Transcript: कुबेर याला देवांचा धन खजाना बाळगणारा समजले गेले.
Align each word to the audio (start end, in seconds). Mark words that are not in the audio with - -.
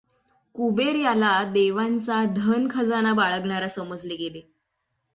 कुबेर 0.55 0.95
याला 0.95 1.33
देवांचा 1.43 2.23
धन 2.35 2.67
खजाना 2.71 3.13
बाळगणारा 3.13 3.67
समजले 3.69 4.15
गेले. 4.15 4.41